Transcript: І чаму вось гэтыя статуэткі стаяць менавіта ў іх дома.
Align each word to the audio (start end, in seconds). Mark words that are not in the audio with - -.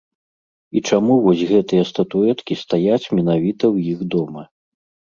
І 0.79 0.81
чаму 0.91 1.17
вось 1.27 1.43
гэтыя 1.51 1.83
статуэткі 1.91 2.53
стаяць 2.65 3.11
менавіта 3.21 3.63
ў 3.73 3.75
іх 3.97 4.07
дома. 4.17 4.43